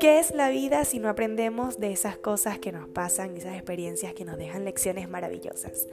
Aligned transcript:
¿Qué 0.00 0.20
es 0.20 0.32
la 0.32 0.48
vida 0.48 0.84
si 0.84 1.00
no 1.00 1.08
aprendemos 1.08 1.80
de 1.80 1.90
esas 1.90 2.16
cosas 2.16 2.60
que 2.60 2.70
nos 2.70 2.88
pasan, 2.88 3.36
esas 3.36 3.54
experiencias 3.54 4.14
que 4.14 4.24
nos 4.24 4.38
dejan 4.38 4.64
lecciones 4.64 5.08
maravillosas? 5.08 5.88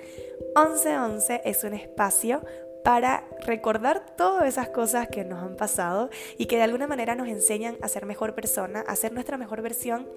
1111 0.55 1.41
es 1.43 1.63
un 1.63 1.73
espacio 1.73 2.46
para 2.83 3.28
recordar 3.47 4.15
todas 4.15 4.47
esas 4.47 4.70
cosas 4.70 5.07
que 5.07 5.26
nos 5.26 5.41
han 5.41 5.55
pasado 5.55 6.12
y 6.38 6.45
que 6.45 6.57
de 6.57 6.62
alguna 6.62 6.86
manera 6.86 7.16
nos 7.16 7.27
enseñan 7.27 7.77
a 7.81 7.88
ser 7.88 8.05
mejor 8.05 8.36
persona, 8.36 8.81
a 8.81 8.95
ser 8.95 9.12
nuestra 9.12 9.38
mejor 9.38 9.63
versión 9.63 10.08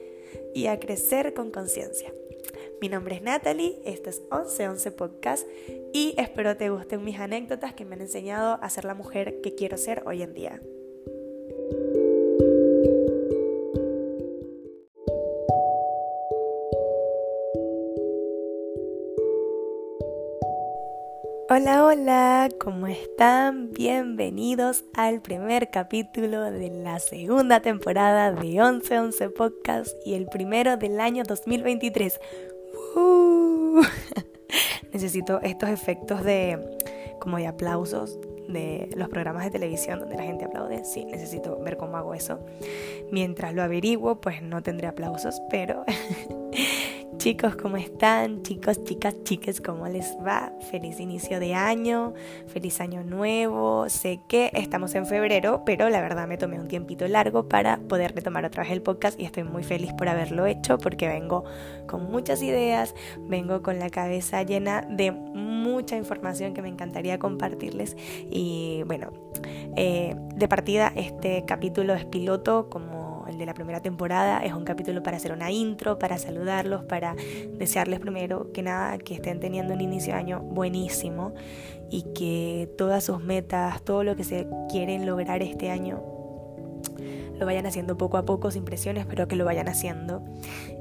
y 0.55 0.67
a 0.67 0.79
crecer 0.79 1.33
con 1.33 1.51
conciencia. 1.51 2.13
Mi 2.83 2.91
nombre 2.91 3.15
es 3.15 3.23
Natalie, 3.23 3.81
este 3.87 4.11
es 4.11 4.21
1111 4.31 4.91
Podcast 4.93 5.49
y 5.95 6.15
espero 6.19 6.59
te 6.59 6.69
gusten 6.69 7.05
mis 7.05 7.19
anécdotas 7.19 7.73
que 7.73 7.87
me 7.87 7.95
han 7.95 8.03
enseñado 8.03 8.59
a 8.63 8.69
ser 8.69 8.85
la 8.85 8.93
mujer 8.93 9.41
que 9.41 9.55
quiero 9.55 9.79
ser 9.79 10.03
hoy 10.05 10.23
en 10.23 10.35
día. 10.35 10.61
Hola, 21.61 21.85
hola, 21.85 22.49
¿cómo 22.61 22.87
están? 22.87 23.73
Bienvenidos 23.73 24.85
al 24.95 25.21
primer 25.21 25.71
capítulo 25.71 26.53
de 26.53 26.71
la 26.71 27.01
segunda 27.01 27.59
temporada 27.59 28.31
de 28.31 28.41
1111 28.41 29.31
Podcast 29.31 29.97
y 30.07 30.15
el 30.15 30.27
primero 30.27 30.77
del 30.77 31.01
año 31.01 31.25
2023. 31.25 32.21
Necesito 34.93 35.41
estos 35.43 35.71
efectos 35.71 36.23
de 36.23 36.79
como 37.19 37.39
de 37.39 37.49
aplausos 37.49 38.21
de 38.49 38.89
los 38.95 39.09
programas 39.09 39.45
de 39.45 39.51
televisión 39.51 39.99
donde 39.99 40.15
la 40.15 40.23
gente 40.23 40.45
aplaude. 40.45 40.85
Sí, 40.85 41.05
necesito 41.07 41.59
ver 41.59 41.77
cómo 41.77 41.97
hago 41.97 42.15
eso. 42.15 42.39
Mientras 43.11 43.53
lo 43.53 43.65
averiguo, 43.65 44.21
pues 44.21 44.43
no 44.43 44.63
tendré 44.63 44.87
aplausos, 44.87 45.43
pero 45.51 45.85
Chicos, 47.19 47.57
¿cómo 47.57 47.77
están? 47.77 48.43
Chicos, 48.43 48.85
chicas, 48.85 49.25
chiques, 49.25 49.61
¿cómo 49.61 49.89
les 49.89 50.17
va? 50.25 50.53
Feliz 50.71 51.01
inicio 51.01 51.41
de 51.41 51.53
año, 51.53 52.15
feliz 52.47 52.81
año 52.81 53.03
nuevo. 53.03 53.89
Sé 53.89 54.21
que 54.29 54.51
estamos 54.55 54.95
en 54.95 55.05
febrero, 55.05 55.63
pero 55.67 55.89
la 55.89 56.01
verdad 56.01 56.29
me 56.29 56.39
tomé 56.39 56.61
un 56.61 56.69
tiempito 56.69 57.09
largo 57.09 57.49
para 57.49 57.79
poder 57.79 58.15
retomar 58.15 58.45
otra 58.45 58.63
vez 58.63 58.73
el 58.73 58.83
podcast 58.83 59.19
y 59.19 59.25
estoy 59.25 59.43
muy 59.43 59.65
feliz 59.65 59.93
por 59.95 60.09
haberlo 60.09 60.47
hecho 60.47 60.79
porque 60.79 61.09
vengo 61.09 61.45
con 61.89 62.11
muchas 62.11 62.41
ideas, 62.41 62.95
vengo 63.19 63.63
con 63.63 63.81
la 63.81 63.91
cabeza 63.91 64.43
llena 64.45 64.83
de 64.89 65.11
mucha 65.11 65.97
información 65.97 66.55
que 66.55 66.63
me 66.63 66.69
encantaría 66.69 67.19
compartirles 67.19 67.97
y 68.31 68.85
bueno, 68.87 69.11
eh, 69.77 70.15
de 70.37 70.49
partida 70.49 70.93
este 70.95 71.45
capítulo 71.47 71.95
es 71.95 72.05
piloto 72.05 72.69
como 72.71 73.08
de 73.39 73.47
la 73.47 73.55
primera 73.55 73.81
temporada. 73.81 74.41
Es 74.45 74.53
un 74.53 74.65
capítulo 74.65 75.03
para 75.03 75.17
hacer 75.17 75.33
una 75.33 75.51
intro, 75.51 75.99
para 75.99 76.19
saludarlos, 76.19 76.85
para 76.85 77.15
desearles 77.59 78.01
primero 78.01 78.53
que 78.53 78.63
nada 78.63 78.99
que 78.99 79.15
estén 79.15 79.41
teniendo 79.41 79.75
un 79.75 79.81
inicio 79.81 80.13
de 80.13 80.19
año 80.19 80.41
buenísimo 80.41 81.35
y 81.91 82.03
que 82.15 82.69
todas 82.77 83.05
sus 83.05 83.21
metas, 83.21 83.83
todo 83.83 84.05
lo 84.05 84.17
que 84.17 84.25
se 84.25 84.47
quieren 84.71 85.07
lograr 85.07 85.43
este 85.43 85.71
año, 85.71 86.03
lo 87.39 87.47
vayan 87.47 87.67
haciendo 87.67 87.97
poco 87.97 88.17
a 88.17 88.25
poco, 88.25 88.51
sin 88.51 88.65
presiones, 88.65 89.07
pero 89.07 89.29
que 89.29 89.37
lo 89.37 89.45
vayan 89.45 89.69
haciendo. 89.69 90.23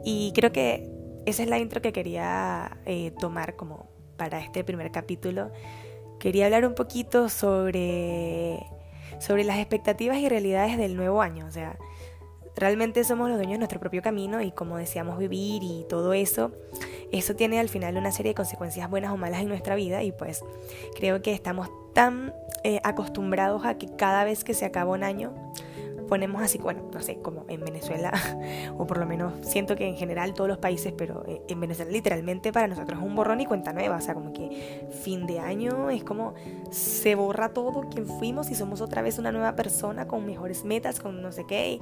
Y 0.04 0.32
creo 0.34 0.52
que 0.52 0.90
esa 1.26 1.44
es 1.44 1.50
la 1.50 1.60
intro 1.60 1.82
que 1.82 1.94
quería 1.94 2.78
eh, 2.86 3.12
tomar 3.20 3.56
como 3.56 3.90
para 4.18 4.40
este 4.40 4.64
primer 4.64 4.92
capítulo. 4.92 5.52
Quería 6.20 6.46
hablar 6.46 6.66
un 6.66 6.74
poquito 6.74 7.30
sobre, 7.30 8.60
sobre 9.20 9.44
las 9.44 9.60
expectativas 9.60 10.18
y 10.18 10.30
realidades 10.30 10.78
del 10.78 10.96
nuevo 10.96 11.22
año. 11.22 11.46
O 11.46 11.52
sea, 11.52 11.78
Realmente 12.58 13.04
somos 13.04 13.30
los 13.30 13.38
dueños 13.38 13.54
de 13.54 13.60
nuestro 13.60 13.80
propio 13.80 14.02
camino 14.02 14.42
y 14.42 14.52
como 14.52 14.78
deseamos 14.78 15.20
vivir 15.20 15.62
y 15.62 15.86
todo 15.88 16.14
eso, 16.14 16.52
eso 17.12 17.36
tiene 17.36 17.60
al 17.60 17.70
final 17.70 17.96
una 17.98 18.12
serie 18.12 18.32
de 18.32 18.36
consecuencias 18.36 18.90
buenas 18.90 19.12
o 19.12 19.18
malas 19.18 19.42
en 19.42 19.48
nuestra 19.48 19.76
vida 19.76 20.02
y 20.02 20.12
pues 20.12 20.44
creo 20.96 21.22
que 21.22 21.34
estamos 21.34 21.70
tan 21.94 22.34
eh, 22.64 22.80
acostumbrados 22.84 23.64
a 23.64 23.78
que 23.78 23.96
cada 23.96 24.24
vez 24.24 24.44
que 24.44 24.56
se 24.56 24.66
acaba 24.66 24.92
un 24.92 25.04
año 25.04 25.34
ponemos 26.08 26.42
así, 26.42 26.58
bueno, 26.58 26.90
no 26.92 27.02
sé, 27.02 27.18
como 27.22 27.46
en 27.48 27.62
Venezuela, 27.62 28.12
o 28.78 28.88
por 28.88 28.98
lo 28.98 29.06
menos 29.06 29.34
siento 29.46 29.76
que 29.76 29.88
en 29.88 29.96
general 29.96 30.34
todos 30.34 30.48
los 30.48 30.58
países, 30.58 30.94
pero 30.98 31.24
eh, 31.28 31.42
en 31.48 31.60
Venezuela 31.60 31.92
literalmente 31.92 32.52
para 32.52 32.68
nosotros 32.68 33.00
es 33.00 33.06
un 33.06 33.16
borrón 33.16 33.42
y 33.42 33.46
cuenta 33.46 33.74
nueva, 33.74 33.98
o 33.98 34.02
sea, 34.02 34.14
como 34.14 34.34
que 34.34 34.88
fin 35.04 35.28
de 35.28 35.40
año 35.40 35.90
es 35.90 36.04
como 36.04 36.34
se 36.72 37.16
borra 37.16 37.50
todo 37.50 37.90
quien 37.90 38.08
fuimos 38.08 38.50
y 38.50 38.56
somos 38.56 38.82
otra 38.82 39.02
vez 39.02 39.20
una 39.20 39.32
nueva 39.32 39.56
persona 39.56 40.08
con 40.08 40.26
mejores 40.26 40.64
metas, 40.64 41.00
con 41.00 41.22
no 41.22 41.32
sé 41.32 41.46
qué, 41.46 41.80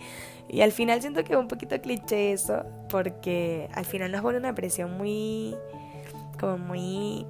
y, 0.50 0.62
al 0.62 0.72
final 0.72 1.00
siento 1.02 1.24
que 1.24 1.34
es 1.34 1.40
un 1.40 1.48
poquito 1.48 1.80
cliché 1.80 2.32
eso, 2.32 2.64
porque 2.90 3.70
al 3.74 3.86
final 3.86 4.12
nos 4.12 4.22
pone 4.22 4.38
una 4.38 4.56
presión 4.56 4.98
muy, 4.98 5.56
como 6.40 6.58
muy 6.58 7.26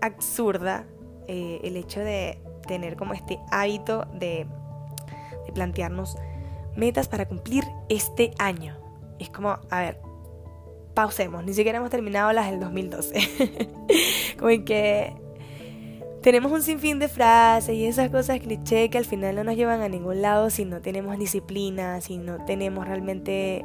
absurda 0.00 0.86
eh, 1.28 1.60
el 1.62 1.76
hecho 1.76 2.00
de 2.00 2.38
tener 2.66 2.96
como 2.96 3.12
este 3.12 3.38
hábito 3.50 4.06
de 4.18 4.24
de 4.24 4.46
plantearnos 5.54 6.16
metas 6.76 7.08
para 7.08 7.26
cumplir 7.26 7.64
este 7.88 8.32
año. 8.38 8.76
Es 9.18 9.30
como, 9.30 9.58
a 9.70 9.80
ver, 9.80 10.00
pausemos, 10.94 11.44
ni 11.44 11.54
siquiera 11.54 11.78
hemos 11.78 11.90
terminado 11.90 12.32
las 12.32 12.50
del 12.50 12.60
2012. 12.60 13.14
como 14.38 14.64
que 14.64 15.14
tenemos 16.22 16.52
un 16.52 16.62
sinfín 16.62 16.98
de 16.98 17.08
frases 17.08 17.74
y 17.74 17.84
esas 17.84 18.08
cosas 18.10 18.40
cliché 18.40 18.88
que 18.88 18.98
al 18.98 19.04
final 19.04 19.36
no 19.36 19.44
nos 19.44 19.56
llevan 19.56 19.82
a 19.82 19.88
ningún 19.88 20.22
lado 20.22 20.48
si 20.48 20.64
no 20.64 20.80
tenemos 20.80 21.18
disciplina, 21.18 22.00
si 22.00 22.16
no 22.16 22.44
tenemos 22.46 22.86
realmente 22.86 23.64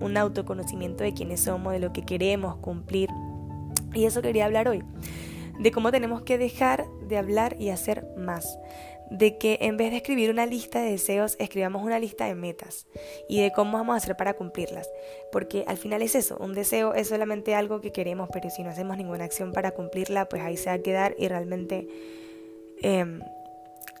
un 0.00 0.16
autoconocimiento 0.16 1.04
de 1.04 1.14
quiénes 1.14 1.42
somos, 1.42 1.72
de 1.72 1.78
lo 1.78 1.92
que 1.92 2.02
queremos 2.02 2.56
cumplir. 2.56 3.08
Y 3.94 4.06
eso 4.06 4.20
quería 4.20 4.46
hablar 4.46 4.66
hoy, 4.68 4.82
de 5.60 5.70
cómo 5.70 5.92
tenemos 5.92 6.22
que 6.22 6.38
dejar 6.38 6.86
de 7.06 7.18
hablar 7.18 7.56
y 7.60 7.68
hacer 7.68 8.04
más 8.16 8.58
de 9.12 9.36
que 9.36 9.58
en 9.60 9.76
vez 9.76 9.90
de 9.90 9.98
escribir 9.98 10.30
una 10.30 10.46
lista 10.46 10.80
de 10.80 10.92
deseos, 10.92 11.36
escribamos 11.38 11.82
una 11.82 11.98
lista 11.98 12.24
de 12.24 12.34
metas 12.34 12.86
y 13.28 13.42
de 13.42 13.52
cómo 13.52 13.76
vamos 13.76 13.94
a 13.94 13.96
hacer 13.98 14.16
para 14.16 14.34
cumplirlas. 14.34 14.88
Porque 15.30 15.64
al 15.66 15.76
final 15.76 16.00
es 16.02 16.14
eso, 16.14 16.36
un 16.38 16.54
deseo 16.54 16.94
es 16.94 17.08
solamente 17.08 17.54
algo 17.54 17.80
que 17.80 17.92
queremos, 17.92 18.30
pero 18.32 18.48
si 18.48 18.62
no 18.62 18.70
hacemos 18.70 18.96
ninguna 18.96 19.24
acción 19.24 19.52
para 19.52 19.72
cumplirla, 19.72 20.28
pues 20.28 20.42
ahí 20.42 20.56
se 20.56 20.70
va 20.70 20.76
a 20.76 20.78
quedar 20.78 21.14
y 21.18 21.28
realmente 21.28 21.86
em, 22.80 23.20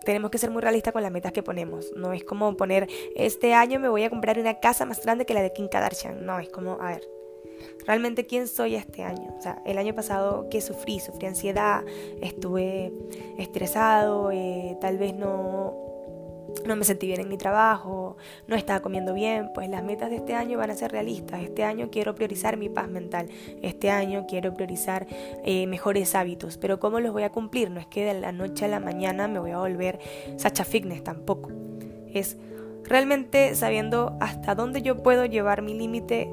tenemos 0.04 0.30
que 0.30 0.38
ser 0.38 0.50
muy 0.50 0.62
realistas 0.62 0.94
con 0.94 1.02
las 1.02 1.12
metas 1.12 1.32
que 1.32 1.42
ponemos. 1.42 1.92
No 1.94 2.14
es 2.14 2.24
como 2.24 2.56
poner, 2.56 2.88
este 3.14 3.52
año 3.52 3.78
me 3.80 3.90
voy 3.90 4.04
a 4.04 4.10
comprar 4.10 4.38
una 4.38 4.60
casa 4.60 4.86
más 4.86 5.02
grande 5.02 5.26
que 5.26 5.34
la 5.34 5.42
de 5.42 5.52
Kim 5.52 5.68
Kardashian. 5.68 6.24
No, 6.24 6.38
es 6.38 6.48
como, 6.48 6.80
a 6.80 6.88
ver, 6.92 7.02
realmente 7.86 8.26
quién 8.26 8.48
soy 8.48 8.74
este 8.74 9.02
año. 9.04 9.34
O 9.38 9.40
sea, 9.40 9.62
el 9.64 9.78
año 9.78 9.94
pasado 9.94 10.48
que 10.50 10.60
sufrí, 10.60 11.00
sufrí 11.00 11.26
ansiedad, 11.26 11.82
estuve 12.20 12.92
estresado, 13.38 14.30
eh, 14.32 14.76
tal 14.80 14.98
vez 14.98 15.14
no, 15.14 15.74
no 16.66 16.76
me 16.76 16.84
sentí 16.84 17.06
bien 17.06 17.20
en 17.20 17.28
mi 17.28 17.36
trabajo, 17.36 18.16
no 18.46 18.56
estaba 18.56 18.80
comiendo 18.80 19.14
bien, 19.14 19.50
pues 19.54 19.68
las 19.68 19.82
metas 19.82 20.10
de 20.10 20.16
este 20.16 20.34
año 20.34 20.58
van 20.58 20.70
a 20.70 20.74
ser 20.74 20.92
realistas. 20.92 21.42
Este 21.42 21.64
año 21.64 21.88
quiero 21.90 22.14
priorizar 22.14 22.56
mi 22.56 22.68
paz 22.68 22.88
mental, 22.88 23.28
este 23.62 23.90
año 23.90 24.26
quiero 24.28 24.54
priorizar 24.54 25.06
eh, 25.44 25.66
mejores 25.66 26.14
hábitos, 26.14 26.58
pero 26.58 26.78
¿cómo 26.78 27.00
los 27.00 27.12
voy 27.12 27.24
a 27.24 27.30
cumplir? 27.30 27.70
No 27.70 27.80
es 27.80 27.86
que 27.86 28.04
de 28.04 28.20
la 28.20 28.32
noche 28.32 28.66
a 28.66 28.68
la 28.68 28.80
mañana 28.80 29.28
me 29.28 29.38
voy 29.38 29.50
a 29.50 29.58
volver 29.58 29.98
Sacha 30.36 30.64
Fitness 30.64 31.02
tampoco. 31.02 31.50
Es 32.12 32.36
realmente 32.84 33.54
sabiendo 33.54 34.16
hasta 34.20 34.54
dónde 34.54 34.82
yo 34.82 35.02
puedo 35.02 35.24
llevar 35.24 35.62
mi 35.62 35.74
límite 35.74 36.28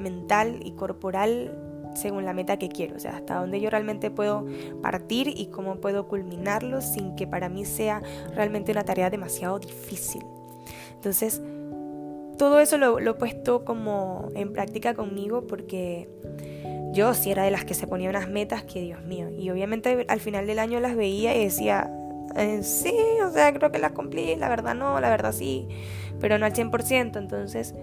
mental 0.00 0.60
y 0.64 0.72
corporal 0.72 1.56
según 1.94 2.24
la 2.24 2.32
meta 2.32 2.56
que 2.56 2.68
quiero, 2.68 2.96
o 2.96 3.00
sea, 3.00 3.16
hasta 3.16 3.36
dónde 3.36 3.60
yo 3.60 3.70
realmente 3.70 4.10
puedo 4.10 4.46
partir 4.82 5.28
y 5.28 5.46
cómo 5.46 5.76
puedo 5.76 6.08
culminarlo 6.08 6.80
sin 6.80 7.16
que 7.16 7.26
para 7.26 7.48
mí 7.48 7.64
sea 7.64 8.00
realmente 8.34 8.72
una 8.72 8.84
tarea 8.84 9.10
demasiado 9.10 9.58
difícil. 9.58 10.22
Entonces, 10.94 11.42
todo 12.38 12.60
eso 12.60 12.78
lo, 12.78 12.98
he 12.98 13.14
puesto 13.14 13.64
como 13.64 14.28
en 14.34 14.52
práctica 14.52 14.94
conmigo 14.94 15.46
porque 15.46 16.08
yo 16.92 17.14
sí 17.14 17.30
era 17.30 17.44
de 17.44 17.50
las 17.50 17.64
que 17.64 17.74
se 17.74 17.86
ponía 17.86 18.08
unas 18.08 18.28
metas 18.28 18.64
que, 18.64 18.80
Dios 18.80 19.02
mío, 19.02 19.28
y 19.30 19.50
obviamente 19.50 20.06
al 20.08 20.20
final 20.20 20.46
del 20.46 20.58
año 20.58 20.80
las 20.80 20.96
veía 20.96 21.36
y 21.36 21.44
decía, 21.44 21.90
eh, 22.36 22.62
sí, 22.62 22.94
o 23.26 23.30
sea, 23.30 23.52
creo 23.52 23.70
que 23.70 23.78
las 23.78 23.92
cumplí, 23.92 24.36
la 24.36 24.48
verdad 24.48 24.74
no, 24.74 25.00
la 25.00 25.10
verdad 25.10 25.32
sí, 25.32 25.68
pero 26.20 26.38
no 26.38 26.46
al 26.46 26.52
100%, 26.52 27.18
entonces 27.18 27.74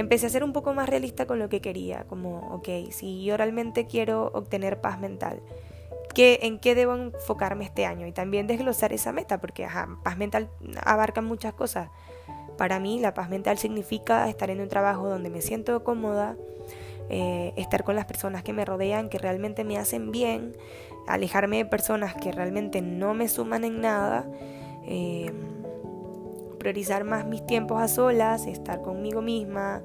empecé 0.00 0.26
a 0.26 0.30
ser 0.30 0.44
un 0.44 0.52
poco 0.52 0.74
más 0.74 0.88
realista 0.88 1.26
con 1.26 1.38
lo 1.38 1.48
que 1.48 1.60
quería, 1.60 2.04
como, 2.04 2.38
ok, 2.54 2.90
si 2.90 3.24
yo 3.24 3.36
realmente 3.36 3.86
quiero 3.86 4.30
obtener 4.32 4.80
paz 4.80 5.00
mental, 5.00 5.40
¿qué, 6.14 6.40
¿en 6.42 6.58
qué 6.58 6.74
debo 6.74 6.94
enfocarme 6.94 7.64
este 7.64 7.86
año? 7.86 8.06
Y 8.06 8.12
también 8.12 8.46
desglosar 8.46 8.92
esa 8.92 9.12
meta, 9.12 9.40
porque 9.40 9.64
ajá, 9.64 9.88
paz 10.02 10.16
mental 10.16 10.50
abarca 10.84 11.20
muchas 11.20 11.52
cosas. 11.54 11.90
Para 12.56 12.80
mí 12.80 12.98
la 12.98 13.14
paz 13.14 13.28
mental 13.28 13.58
significa 13.58 14.28
estar 14.28 14.50
en 14.50 14.60
un 14.60 14.68
trabajo 14.68 15.08
donde 15.08 15.30
me 15.30 15.40
siento 15.42 15.84
cómoda, 15.84 16.36
eh, 17.08 17.52
estar 17.56 17.84
con 17.84 17.94
las 17.94 18.04
personas 18.04 18.42
que 18.42 18.52
me 18.52 18.64
rodean, 18.64 19.08
que 19.08 19.18
realmente 19.18 19.64
me 19.64 19.78
hacen 19.78 20.10
bien, 20.10 20.56
alejarme 21.06 21.58
de 21.58 21.64
personas 21.64 22.14
que 22.14 22.32
realmente 22.32 22.82
no 22.82 23.14
me 23.14 23.28
suman 23.28 23.64
en 23.64 23.80
nada. 23.80 24.26
Eh, 24.84 25.27
priorizar 26.58 27.04
más 27.04 27.26
mis 27.26 27.44
tiempos 27.46 27.80
a 27.80 27.88
solas, 27.88 28.46
estar 28.46 28.82
conmigo 28.82 29.22
misma. 29.22 29.82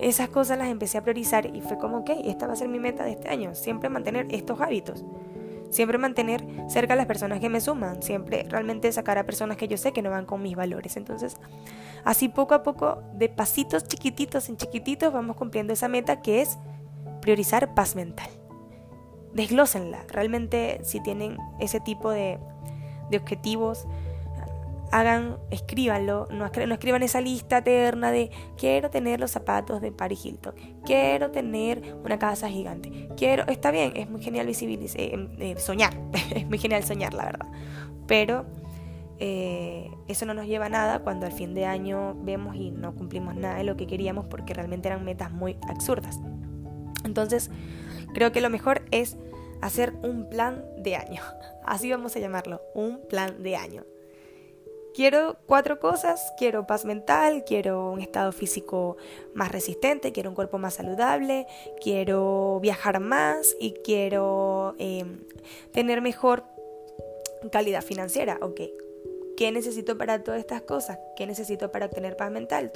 Esas 0.00 0.28
cosas 0.28 0.58
las 0.58 0.68
empecé 0.68 0.98
a 0.98 1.02
priorizar 1.02 1.54
y 1.54 1.60
fue 1.60 1.78
como, 1.78 1.98
ok, 1.98 2.10
esta 2.24 2.46
va 2.46 2.54
a 2.54 2.56
ser 2.56 2.68
mi 2.68 2.80
meta 2.80 3.04
de 3.04 3.12
este 3.12 3.28
año, 3.28 3.54
siempre 3.54 3.88
mantener 3.88 4.26
estos 4.30 4.60
hábitos. 4.60 5.04
Siempre 5.72 5.96
mantener 5.96 6.44
cerca 6.68 6.92
a 6.92 6.96
las 6.96 7.06
personas 7.06 7.40
que 7.40 7.48
me 7.48 7.58
suman, 7.58 8.02
siempre 8.02 8.44
realmente 8.46 8.92
sacar 8.92 9.16
a 9.16 9.24
personas 9.24 9.56
que 9.56 9.68
yo 9.68 9.78
sé 9.78 9.92
que 9.92 10.02
no 10.02 10.10
van 10.10 10.26
con 10.26 10.42
mis 10.42 10.54
valores. 10.54 10.98
Entonces, 10.98 11.38
así 12.04 12.28
poco 12.28 12.52
a 12.52 12.62
poco, 12.62 13.02
de 13.14 13.30
pasitos 13.30 13.84
chiquititos 13.88 14.50
en 14.50 14.58
chiquititos, 14.58 15.14
vamos 15.14 15.34
cumpliendo 15.34 15.72
esa 15.72 15.88
meta 15.88 16.20
que 16.20 16.42
es 16.42 16.58
priorizar 17.22 17.72
paz 17.72 17.96
mental. 17.96 18.28
Desglósenla. 19.32 20.04
Realmente, 20.08 20.78
si 20.82 21.00
tienen 21.00 21.38
ese 21.58 21.80
tipo 21.80 22.10
de, 22.10 22.38
de 23.10 23.16
objetivos, 23.16 23.86
hagan, 24.92 25.38
escríbanlo, 25.50 26.28
no, 26.30 26.44
escriban 26.44 27.02
esa 27.02 27.20
lista 27.20 27.58
eterna 27.58 28.12
de 28.12 28.30
quiero 28.58 28.90
tener 28.90 29.18
los 29.18 29.30
zapatos 29.30 29.80
de 29.80 29.90
Paris 29.90 30.24
Hilton, 30.24 30.54
quiero 30.84 31.30
tener 31.30 31.96
una 32.04 32.18
casa 32.18 32.48
gigante, 32.48 33.08
quiero, 33.16 33.44
está 33.48 33.70
bien, 33.70 33.92
es 33.96 34.08
muy 34.08 34.22
genial 34.22 34.46
visibilizar, 34.46 35.00
eh, 35.00 35.28
eh, 35.38 35.54
soñar, 35.58 35.94
es 36.34 36.46
muy 36.46 36.58
genial 36.58 36.84
soñar, 36.84 37.14
la 37.14 37.24
verdad, 37.24 37.46
pero 38.06 38.44
eh, 39.18 39.90
eso 40.08 40.26
no 40.26 40.34
nos 40.34 40.46
lleva 40.46 40.66
a 40.66 40.68
nada 40.68 40.98
cuando 40.98 41.24
al 41.24 41.32
fin 41.32 41.54
de 41.54 41.64
año 41.64 42.14
vemos 42.22 42.54
y 42.54 42.70
no 42.70 42.94
cumplimos 42.94 43.34
nada 43.34 43.56
de 43.56 43.64
lo 43.64 43.76
que 43.76 43.86
queríamos 43.86 44.26
porque 44.26 44.52
realmente 44.52 44.88
eran 44.88 45.04
metas 45.04 45.32
muy 45.32 45.56
absurdas. 45.68 46.20
Entonces, 47.04 47.50
creo 48.14 48.30
que 48.30 48.40
lo 48.40 48.50
mejor 48.50 48.82
es 48.90 49.16
hacer 49.62 49.94
un 50.02 50.28
plan 50.28 50.64
de 50.76 50.96
año. 50.96 51.22
Así 51.64 51.90
vamos 51.90 52.14
a 52.14 52.18
llamarlo, 52.18 52.60
un 52.74 53.00
plan 53.08 53.42
de 53.42 53.56
año. 53.56 53.84
Quiero 54.94 55.38
cuatro 55.46 55.80
cosas, 55.80 56.34
quiero 56.36 56.66
paz 56.66 56.84
mental, 56.84 57.44
quiero 57.44 57.90
un 57.90 58.02
estado 58.02 58.30
físico 58.30 58.98
más 59.32 59.50
resistente, 59.50 60.12
quiero 60.12 60.28
un 60.28 60.36
cuerpo 60.36 60.58
más 60.58 60.74
saludable, 60.74 61.46
quiero 61.80 62.60
viajar 62.60 63.00
más 63.00 63.56
y 63.58 63.72
quiero 63.84 64.74
em, 64.78 65.20
tener 65.72 66.02
mejor 66.02 66.44
calidad 67.50 67.82
financiera. 67.82 68.38
Ok, 68.42 68.60
¿qué 69.34 69.50
necesito 69.50 69.96
para 69.96 70.22
todas 70.22 70.40
estas 70.40 70.60
cosas? 70.60 70.98
¿Qué 71.16 71.26
necesito 71.26 71.72
para 71.72 71.86
obtener 71.86 72.14
paz 72.14 72.30
mental? 72.30 72.70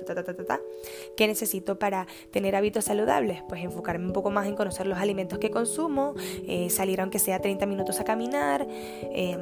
¿Qué 1.19 1.27
necesito 1.27 1.79
para 1.79 2.07
tener 2.31 2.57
hábitos 2.57 2.87
saludables? 2.87 3.43
Pues 3.47 3.63
enfocarme 3.63 4.07
un 4.07 4.15
poco 4.15 4.31
más 4.31 4.47
en 4.47 4.57
conocer 4.57 4.87
los 4.87 4.99
alimentos 4.99 5.39
que 5.39 5.51
consumo, 5.51 6.15
eh, 6.49 6.71
salir 6.71 7.03
aunque 7.03 7.19
sea 7.19 7.41
30 7.41 7.67
minutos 7.67 8.01
a 8.01 8.05
caminar. 8.05 8.67
Eh, 8.69 9.37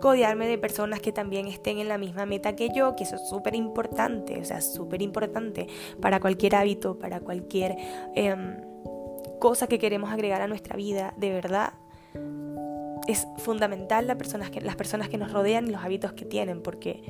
codearme 0.00 0.46
de 0.46 0.58
personas 0.58 1.00
que 1.00 1.12
también 1.12 1.46
estén 1.46 1.78
en 1.78 1.88
la 1.88 1.98
misma 1.98 2.26
meta 2.26 2.54
que 2.54 2.70
yo, 2.74 2.96
que 2.96 3.04
eso 3.04 3.16
es 3.16 3.28
súper 3.28 3.54
importante, 3.54 4.38
o 4.38 4.44
sea, 4.44 4.60
súper 4.60 5.02
importante 5.02 5.68
para 6.00 6.20
cualquier 6.20 6.54
hábito, 6.56 6.98
para 6.98 7.20
cualquier 7.20 7.76
em, 8.14 8.56
cosa 9.38 9.66
que 9.66 9.78
queremos 9.78 10.10
agregar 10.10 10.42
a 10.42 10.46
nuestra 10.46 10.76
vida, 10.76 11.14
de 11.16 11.30
verdad. 11.30 11.74
Es 13.08 13.26
fundamental 13.38 14.06
las 14.06 14.16
personas, 14.16 14.50
que, 14.50 14.60
las 14.60 14.76
personas 14.76 15.08
que 15.08 15.18
nos 15.18 15.32
rodean 15.32 15.66
y 15.66 15.70
los 15.70 15.82
hábitos 15.82 16.12
que 16.12 16.24
tienen, 16.24 16.62
porque 16.62 17.02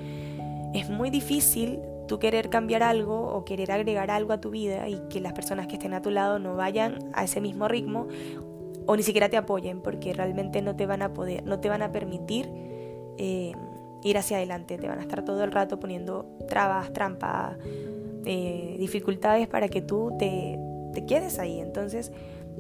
es 0.75 0.89
muy 0.89 1.11
difícil 1.11 1.81
tú 2.09 2.19
querer 2.19 2.49
cambiar 2.49 2.83
algo 2.83 3.29
o 3.35 3.45
querer 3.45 3.71
agregar 3.73 4.11
algo 4.11 4.33
a 4.33 4.41
tu 4.41 4.51
vida 4.51 4.89
y 4.89 5.01
que 5.09 5.21
las 5.21 5.35
personas 5.35 5.67
que 5.67 5.75
estén 5.75 5.93
a 5.95 6.03
tu 6.03 6.11
lado 6.11 6.39
no 6.39 6.57
vayan 6.57 6.99
a 7.13 7.25
ese 7.25 7.41
mismo 7.41 7.69
ritmo 7.69 8.09
o 8.87 8.97
ni 8.97 9.03
siquiera 9.03 9.29
te 9.29 9.37
apoyen 9.37 9.81
porque 9.81 10.13
realmente 10.13 10.63
no 10.63 10.75
te 10.75 10.87
van 10.87 11.03
a 11.03 11.13
poder, 11.13 11.45
no 11.45 11.61
te 11.61 11.69
van 11.69 11.83
a 11.83 11.93
permitir 11.93 12.72
eh, 13.19 13.53
ir 14.03 14.19
hacia 14.19 14.39
adelante, 14.39 14.79
te 14.79 14.89
van 14.89 14.99
a 14.99 15.03
estar 15.03 15.25
todo 15.25 15.45
el 15.45 15.53
rato 15.53 15.79
poniendo 15.79 16.27
trabas, 16.49 16.93
trampas, 16.93 17.57
eh, 18.25 18.77
dificultades 18.79 19.49
para 19.49 19.69
que 19.69 19.83
tú 19.83 20.15
te, 20.19 20.59
te 20.93 21.05
quedes 21.07 21.39
ahí. 21.39 21.61
Entonces, 21.61 22.13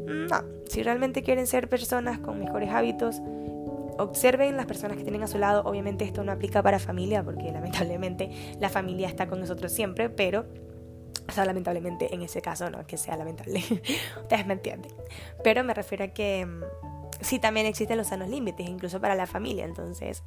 no, 0.06 0.43
si 0.69 0.82
realmente 0.82 1.22
quieren 1.22 1.46
ser 1.46 1.69
personas 1.69 2.19
con 2.19 2.38
mejores 2.38 2.70
hábitos, 2.70 3.20
observen 3.99 4.56
las 4.56 4.66
personas 4.66 4.96
que 4.96 5.02
tienen 5.02 5.22
a 5.22 5.26
su 5.26 5.38
lado. 5.38 5.62
Obviamente 5.64 6.04
esto 6.04 6.25
no 6.25 6.32
aplica 6.32 6.62
para 6.62 6.78
familia, 6.78 7.22
porque 7.22 7.50
lamentablemente 7.52 8.31
la 8.58 8.69
familia 8.69 9.08
está 9.08 9.26
con 9.28 9.40
nosotros 9.40 9.72
siempre, 9.72 10.10
pero 10.10 10.46
o 11.28 11.32
sea, 11.32 11.44
lamentablemente 11.44 12.14
en 12.14 12.22
ese 12.22 12.43
caso 12.43 12.69
no 12.70 12.84
que 12.87 12.96
sea 12.96 13.16
lamentable. 13.16 13.60
Ustedes 14.20 14.46
me 14.46 14.55
entienden. 14.55 14.93
Pero 15.43 15.64
me 15.64 15.72
refiero 15.72 16.05
a 16.05 16.08
que 16.08 16.44
mm, 16.44 16.62
sí 17.22 17.38
también 17.38 17.66
existen 17.66 17.96
los 17.96 18.08
sanos 18.08 18.28
límites, 18.28 18.69
incluso 18.69 19.00
para 19.00 19.14
la 19.14 19.26
familia. 19.26 19.64
Entonces, 19.64 20.22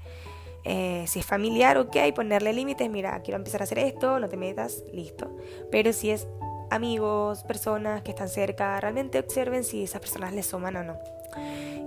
eh, 0.63 1.05
si 1.07 1.19
es 1.19 1.25
familiar, 1.25 1.77
ok, 1.77 1.95
ponerle 2.15 2.51
límites, 2.53 2.89
mira, 2.89 3.21
quiero 3.21 3.37
empezar 3.37 3.61
a 3.61 3.65
hacer 3.65 3.79
esto, 3.79 4.19
no 4.19 4.27
te 4.27 4.37
metas, 4.37 4.83
listo. 4.91 5.37
Pero 5.71 5.93
si 5.93 6.09
es 6.09 6.27
amigos, 6.71 7.43
personas 7.43 8.01
que 8.01 8.11
están 8.11 8.29
cerca, 8.29 8.79
realmente 8.81 9.19
observen 9.19 9.63
si 9.63 9.83
esas 9.83 10.01
personas 10.01 10.33
les 10.33 10.47
suman 10.47 10.75
o 10.77 10.83
no. 10.83 10.97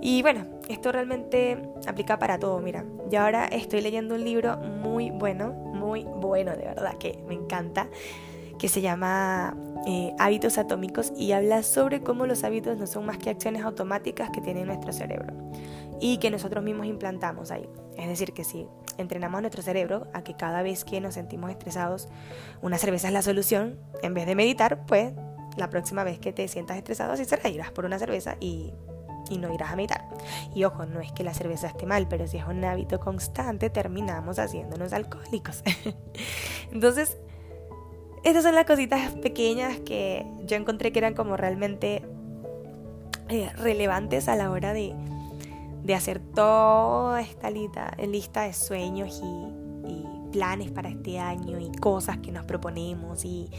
Y 0.01 0.21
bueno, 0.21 0.45
esto 0.69 0.91
realmente 0.91 1.57
aplica 1.87 2.17
para 2.19 2.39
todo, 2.39 2.59
mira. 2.59 2.85
Yo 3.09 3.21
ahora 3.21 3.45
estoy 3.45 3.81
leyendo 3.81 4.15
un 4.15 4.23
libro 4.23 4.57
muy 4.57 5.09
bueno, 5.09 5.51
muy 5.51 6.03
bueno, 6.03 6.51
de 6.51 6.63
verdad, 6.63 6.97
que 6.97 7.19
me 7.27 7.33
encanta 7.33 7.89
que 8.57 8.69
se 8.69 8.81
llama 8.81 9.55
eh, 9.89 10.13
Hábitos 10.19 10.59
Atómicos 10.59 11.11
y 11.17 11.31
habla 11.31 11.63
sobre 11.63 12.01
cómo 12.01 12.27
los 12.27 12.43
hábitos 12.43 12.77
no 12.77 12.85
son 12.85 13.07
más 13.07 13.17
que 13.17 13.31
acciones 13.31 13.63
automáticas 13.63 14.29
que 14.29 14.39
tiene 14.39 14.63
nuestro 14.63 14.93
cerebro 14.93 15.33
y 15.99 16.19
que 16.19 16.29
nosotros 16.29 16.63
mismos 16.63 16.85
implantamos 16.85 17.49
ahí. 17.49 17.67
Es 17.97 18.07
decir, 18.07 18.33
que 18.33 18.43
si 18.43 18.67
entrenamos 18.99 19.41
nuestro 19.41 19.63
cerebro 19.63 20.05
a 20.13 20.23
que 20.23 20.35
cada 20.35 20.61
vez 20.61 20.85
que 20.85 21.01
nos 21.01 21.15
sentimos 21.15 21.49
estresados, 21.49 22.07
una 22.61 22.77
cerveza 22.77 23.07
es 23.07 23.13
la 23.13 23.23
solución, 23.23 23.79
en 24.03 24.13
vez 24.13 24.27
de 24.27 24.35
meditar, 24.35 24.85
pues 24.85 25.11
la 25.57 25.71
próxima 25.71 26.03
vez 26.03 26.19
que 26.19 26.33
te 26.33 26.47
sientas 26.47 26.77
estresado, 26.77 27.13
así 27.13 27.25
será, 27.25 27.49
irás 27.49 27.71
por 27.71 27.85
una 27.85 27.97
cerveza 27.97 28.35
y, 28.39 28.71
y 29.31 29.39
no 29.39 29.51
irás 29.51 29.71
a 29.71 29.75
meditar. 29.75 30.07
Y 30.53 30.65
ojo, 30.65 30.85
no 30.85 30.99
es 30.99 31.11
que 31.13 31.23
la 31.23 31.33
cerveza 31.33 31.65
esté 31.65 31.87
mal, 31.87 32.07
pero 32.07 32.27
si 32.27 32.37
es 32.37 32.45
un 32.45 32.63
hábito 32.63 32.99
constante, 32.99 33.71
terminamos 33.71 34.37
haciéndonos 34.37 34.93
alcohólicos. 34.93 35.63
Entonces, 36.71 37.17
estas 38.23 38.43
son 38.43 38.55
las 38.55 38.65
cositas 38.65 39.11
pequeñas 39.13 39.79
que 39.79 40.25
yo 40.45 40.57
encontré 40.57 40.91
que 40.91 40.99
eran 40.99 41.13
como 41.13 41.37
realmente 41.37 42.03
eh, 43.29 43.49
relevantes 43.57 44.27
a 44.27 44.35
la 44.35 44.51
hora 44.51 44.73
de, 44.73 44.95
hacer 45.95 46.19
toda 46.19 47.21
esta 47.21 47.49
lista, 47.49 47.95
lista 47.97 48.43
de 48.43 48.53
sueños 48.53 49.21
y, 49.23 49.89
y, 49.91 50.05
planes 50.31 50.69
para 50.69 50.89
este 50.89 51.17
año 51.17 51.59
y 51.59 51.71
cosas 51.79 52.19
que 52.19 52.31
nos 52.31 52.45
proponemos 52.45 53.25
y 53.25 53.49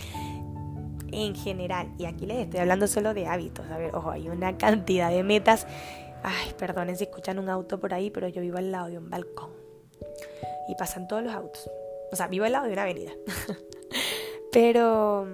en 1.12 1.34
general. 1.34 1.92
Y 1.98 2.04
aquí 2.04 2.26
les 2.26 2.38
estoy 2.38 2.60
hablando 2.60 2.86
solo 2.86 3.14
de 3.14 3.26
hábitos. 3.26 3.66
A 3.70 3.78
ver, 3.78 3.94
ojo, 3.94 4.10
hay 4.10 4.28
una 4.28 4.56
cantidad 4.56 5.10
de 5.10 5.22
metas. 5.22 5.66
Ay, 6.22 6.52
perdonen 6.58 6.96
si 6.96 7.04
escuchan 7.04 7.38
un 7.38 7.48
auto 7.48 7.80
por 7.80 7.94
ahí, 7.94 8.10
pero 8.10 8.28
yo 8.28 8.40
vivo 8.40 8.58
al 8.58 8.70
lado 8.70 8.88
de 8.88 8.98
un 8.98 9.10
balcón. 9.10 9.50
Y 10.68 10.74
pasan 10.76 11.08
todos 11.08 11.22
los 11.22 11.34
autos. 11.34 11.68
O 12.12 12.16
sea, 12.16 12.28
vivo 12.28 12.44
al 12.44 12.52
lado 12.52 12.66
de 12.66 12.72
una 12.72 12.82
avenida. 12.82 13.12
Pero, 14.52 15.28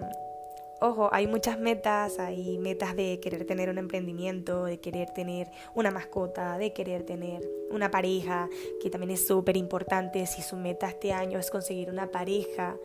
ojo, 0.80 1.08
hay 1.12 1.26
muchas 1.26 1.58
metas, 1.58 2.18
hay 2.18 2.58
metas 2.58 2.94
de 2.96 3.18
querer 3.20 3.46
tener 3.46 3.70
un 3.70 3.78
emprendimiento, 3.78 4.64
de 4.64 4.78
querer 4.78 5.11
tener 5.11 5.50
una 5.75 5.90
mascota, 5.90 6.58
de 6.58 6.73
querer 6.73 7.04
tener 7.04 7.42
una 7.70 7.90
pareja, 7.90 8.49
que 8.82 8.90
también 8.90 9.12
es 9.12 9.26
súper 9.26 9.56
importante. 9.56 10.26
Si 10.26 10.42
su 10.42 10.56
meta 10.56 10.88
este 10.88 11.12
año 11.12 11.38
es 11.38 11.50
conseguir 11.50 11.88
una 11.90 12.11
pareja, 12.11 12.76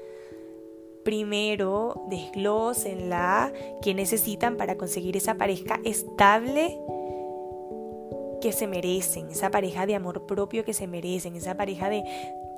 primero 1.04 2.06
desglósenla 2.10 3.52
que 3.82 3.94
necesitan 3.94 4.56
para 4.58 4.78
conseguir 4.78 5.18
esa 5.18 5.36
pareja 5.36 5.80
estable 5.84 6.80
que 8.42 8.52
se 8.52 8.68
merecen, 8.68 9.30
esa 9.30 9.52
pareja 9.52 9.86
de 9.86 9.96
amor 9.96 10.26
propio 10.26 10.66
que 10.66 10.74
se 10.74 10.88
merecen, 10.88 11.36
esa 11.36 11.56
pareja 11.56 11.90
de, 11.90 12.04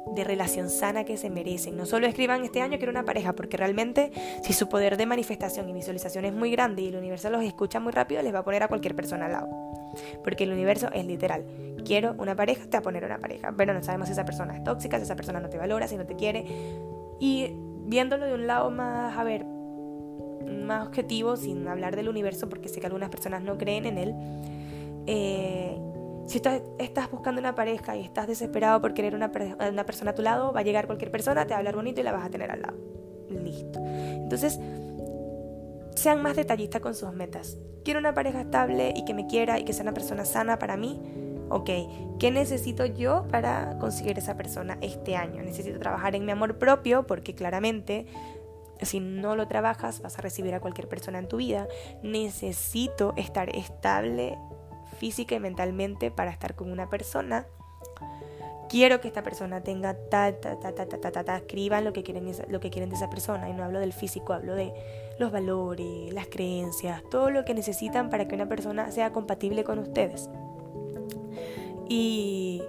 de 0.08 0.24
relación 0.24 0.70
sana 0.70 1.04
que 1.04 1.18
se 1.18 1.30
merecen. 1.30 1.78
No 1.78 1.86
solo 1.86 2.08
escriban 2.08 2.44
este 2.44 2.62
año 2.62 2.78
quiero 2.78 2.92
una 2.92 3.04
pareja, 3.04 3.34
porque 3.34 3.58
realmente 3.58 4.12
si 4.44 4.54
su 4.54 4.70
poder 4.70 4.98
de 4.98 5.06
manifestación 5.06 5.70
y 5.70 5.74
visualización 5.74 6.26
es 6.26 6.34
muy 6.34 6.52
grande 6.52 6.82
y 6.82 6.88
el 6.88 6.96
universo 6.96 7.30
los 7.30 7.44
escucha 7.44 7.80
muy 7.80 7.92
rápido, 7.92 8.22
les 8.22 8.34
va 8.34 8.40
a 8.40 8.44
poner 8.44 8.64
a 8.64 8.68
cualquier 8.68 8.96
persona 8.96 9.26
al 9.26 9.32
lado. 9.32 9.48
Porque 10.24 10.44
el 10.44 10.52
universo 10.52 10.90
es 10.94 11.06
literal. 11.06 11.46
Quiero 11.86 12.16
una 12.18 12.36
pareja, 12.36 12.64
te 12.64 12.72
va 12.72 12.80
a 12.80 12.82
poner 12.82 13.06
una 13.06 13.20
pareja. 13.20 13.54
Pero 13.56 13.74
no 13.74 13.84
sabemos 13.84 14.08
si 14.08 14.14
esa 14.14 14.26
persona 14.26 14.56
es 14.58 14.64
tóxica, 14.64 14.98
si 14.98 15.04
esa 15.04 15.16
persona 15.16 15.40
no 15.40 15.50
te 15.50 15.58
valora, 15.58 15.88
si 15.88 15.98
no 15.98 16.06
te 16.06 16.16
quiere. 16.16 16.46
Y 17.20 17.54
viéndolo 17.86 18.26
de 18.26 18.34
un 18.34 18.48
lado 18.48 18.72
más, 18.72 19.18
a 19.18 19.24
ver, 19.24 19.46
más 19.46 20.88
objetivo, 20.88 21.36
sin 21.38 21.68
hablar 21.68 21.96
del 21.96 22.10
universo, 22.10 22.50
porque 22.50 22.70
sé 22.70 22.80
que 22.80 22.88
algunas 22.88 23.10
personas 23.10 23.44
no 23.44 23.58
creen 23.58 23.86
en 23.86 23.98
él. 23.98 24.16
Eh, 25.06 25.78
si 26.26 26.38
estás, 26.38 27.12
buscando 27.12 27.40
una 27.40 27.56
pareja 27.56 27.96
y 27.96 28.02
estás 28.02 28.28
desesperado 28.28 28.82
por 28.82 28.94
querer 28.94 29.16
una, 29.16 29.32
persona 29.32 30.12
a 30.12 30.16
tu 30.16 30.22
lado, 30.22 30.54
va 30.54 30.62
a 30.62 30.64
llegar 30.64 30.86
cualquier 30.86 31.12
persona, 31.12 31.46
te 31.46 31.50
va 31.50 31.56
a 31.56 31.60
hablar 31.60 31.76
bonito 31.76 32.00
y 32.02 32.04
la 32.04 32.12
vas 32.12 32.26
a 32.26 32.30
tener 32.30 32.50
al 32.52 32.62
lado. 32.62 32.78
Listo. 33.30 33.80
Entonces, 33.84 34.60
sean 35.96 36.22
más 36.22 36.36
detallistas 36.36 36.82
con 36.82 36.96
sus 36.96 37.12
metas. 37.14 37.58
Quiero 37.84 38.00
una 38.00 38.14
pareja 38.14 38.42
estable 38.42 38.94
y 38.96 39.06
que 39.06 39.14
me 39.14 39.28
quiera 39.28 39.60
y 39.60 39.66
que 39.66 39.74
sea 39.74 39.84
una 39.84 39.94
persona 39.94 40.26
sana 40.26 40.60
para 40.60 40.78
mí. 40.78 41.02
ok, 41.50 41.70
¿qué 42.20 42.32
necesito 42.32 42.86
yo 42.86 43.26
para 43.30 43.78
conseguir 43.80 44.18
esa 44.18 44.38
persona 44.38 44.78
este 44.82 45.16
año? 45.16 45.44
Necesito 45.44 45.78
trabajar 45.78 46.16
en 46.16 46.26
mi 46.26 46.32
amor 46.32 46.58
propio 46.58 47.06
porque 47.06 47.36
claramente 47.36 48.08
si 48.82 49.00
no 49.00 49.36
lo 49.36 49.48
trabajas 49.48 50.02
vas 50.02 50.18
a 50.18 50.22
recibir 50.22 50.54
a 50.54 50.60
cualquier 50.60 50.88
persona 50.88 51.20
en 51.20 51.28
tu 51.28 51.38
vida. 51.38 51.68
Necesito 52.02 53.14
estar 53.18 53.56
estable 53.56 54.38
física 54.94 55.36
y 55.36 55.40
mentalmente 55.40 56.12
para 56.12 56.32
estar 56.32 56.56
con 56.56 56.72
una 56.72 56.90
persona. 56.90 57.46
Quiero 58.70 59.02
que 59.02 59.08
esta 59.08 59.22
persona 59.22 59.62
tenga 59.62 59.94
ta, 59.94 60.32
ta, 60.40 60.60
ta, 60.60 60.74
ta, 60.74 60.86
ta, 60.88 61.00
ta, 61.00 61.12
ta, 61.12 61.24
ta. 61.24 61.38
escriban 61.38 61.84
lo 61.84 61.94
que, 61.94 62.02
quieren, 62.02 62.32
lo 62.50 62.60
que 62.60 62.70
quieren 62.70 62.90
de 62.90 62.96
esa 62.96 63.10
persona. 63.10 63.50
Y 63.50 63.54
no 63.54 63.64
hablo 63.64 63.80
del 63.80 63.94
físico, 63.94 64.34
hablo 64.34 64.56
de 64.56 64.74
los 65.20 65.32
valores, 65.32 66.12
las 66.12 66.28
creencias, 66.28 67.04
todo 67.12 67.30
lo 67.30 67.46
que 67.46 67.54
necesitan 67.54 68.10
para 68.10 68.28
que 68.28 68.34
una 68.36 68.48
persona 68.48 68.92
sea 68.92 69.12
compatible 69.12 69.64
con 69.64 69.78
ustedes. 69.80 70.30
Y 71.88 72.64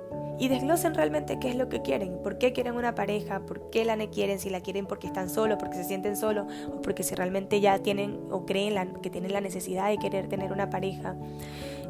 desglosen 0.49 0.95
realmente 0.95 1.38
qué 1.38 1.49
es 1.49 1.57
lo 1.57 1.69
que 1.69 1.83
quieren, 1.83 2.19
por 2.23 2.38
qué 2.38 2.52
quieren 2.52 2.75
una 2.75 2.95
pareja, 2.95 3.40
por 3.40 3.71
qué 3.71 3.85
la 3.85 3.97
quieren, 4.09 4.38
si 4.38 4.50
la 4.50 4.61
quieren 4.61 4.87
porque 4.87 5.07
están 5.07 5.31
solos, 5.31 5.59
porque 5.59 5.76
se 5.76 5.85
sienten 5.85 6.16
solos, 6.16 6.47
o 6.69 6.83
porque 6.83 7.02
si 7.02 7.14
realmente 7.14 7.61
ya 7.61 7.78
tienen 7.78 8.21
o 8.31 8.45
creen 8.45 8.95
que 9.00 9.11
tienen 9.11 9.33
la 9.33 9.40
necesidad 9.40 9.88
de 9.88 9.99
querer 9.99 10.28
tener 10.28 10.52
una 10.52 10.71
pareja. 10.71 11.16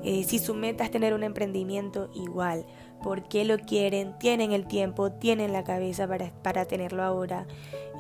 Eh, 0.04 0.22
si 0.24 0.38
su 0.38 0.54
meta 0.54 0.84
es 0.84 0.90
tener 0.90 1.14
un 1.14 1.22
emprendimiento, 1.22 2.10
igual. 2.14 2.66
¿Por 3.02 3.24
qué 3.24 3.44
lo 3.44 3.58
quieren? 3.58 4.18
Tienen 4.18 4.52
el 4.52 4.66
tiempo, 4.66 5.10
tienen 5.12 5.52
la 5.52 5.64
cabeza 5.64 6.06
para, 6.06 6.30
para 6.42 6.66
tenerlo 6.66 7.02
ahora, 7.02 7.46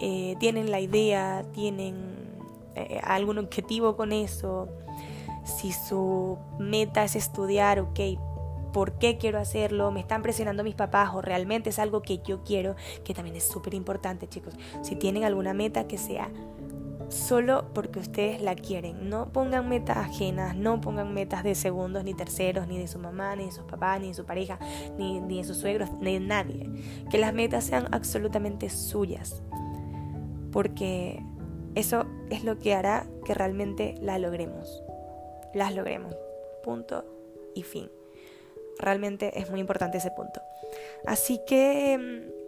eh, 0.00 0.36
tienen 0.38 0.70
la 0.70 0.80
idea, 0.80 1.44
tienen 1.52 1.96
eh, 2.74 3.00
algún 3.02 3.38
objetivo 3.38 3.96
con 3.96 4.12
eso. 4.12 4.68
Si 5.44 5.72
su 5.72 6.38
meta 6.58 7.04
es 7.04 7.16
estudiar, 7.16 7.80
ok, 7.80 8.00
por 8.72 8.98
qué 8.98 9.18
quiero 9.18 9.38
hacerlo, 9.38 9.90
me 9.90 10.00
están 10.00 10.22
presionando 10.22 10.64
mis 10.64 10.74
papás 10.74 11.10
o 11.14 11.22
realmente 11.22 11.70
es 11.70 11.78
algo 11.78 12.02
que 12.02 12.18
yo 12.18 12.42
quiero, 12.42 12.74
que 13.04 13.14
también 13.14 13.36
es 13.36 13.44
súper 13.44 13.72
importante 13.72 14.28
chicos. 14.28 14.54
Si 14.82 14.96
tienen 14.96 15.24
alguna 15.24 15.54
meta 15.54 15.86
que 15.86 15.96
sea 15.96 16.30
solo 17.14 17.66
porque 17.72 18.00
ustedes 18.00 18.42
la 18.42 18.54
quieren. 18.54 19.08
No 19.08 19.32
pongan 19.32 19.68
metas 19.68 19.96
ajenas, 19.96 20.56
no 20.56 20.80
pongan 20.80 21.14
metas 21.14 21.44
de 21.44 21.54
segundos, 21.54 22.04
ni 22.04 22.14
terceros, 22.14 22.66
ni 22.66 22.78
de 22.78 22.88
su 22.88 22.98
mamá, 22.98 23.36
ni 23.36 23.46
de 23.46 23.52
sus 23.52 23.64
papás, 23.64 24.00
ni 24.00 24.08
de 24.08 24.14
su 24.14 24.24
pareja, 24.24 24.58
ni, 24.98 25.20
ni 25.20 25.38
de 25.38 25.44
sus 25.44 25.58
suegros, 25.58 25.90
ni 26.00 26.14
de 26.14 26.20
nadie. 26.20 26.70
Que 27.10 27.18
las 27.18 27.32
metas 27.32 27.64
sean 27.64 27.88
absolutamente 27.92 28.68
suyas. 28.68 29.42
Porque 30.52 31.22
eso 31.74 32.06
es 32.30 32.44
lo 32.44 32.58
que 32.58 32.74
hará 32.74 33.06
que 33.24 33.34
realmente 33.34 33.94
la 34.00 34.18
logremos. 34.18 34.82
Las 35.54 35.74
logremos. 35.74 36.14
Punto 36.62 37.04
y 37.54 37.62
fin. 37.62 37.90
Realmente 38.78 39.38
es 39.38 39.50
muy 39.50 39.60
importante 39.60 39.98
ese 39.98 40.10
punto. 40.10 40.40
Así 41.06 41.40
que 41.46 41.96
mm, 41.98 42.43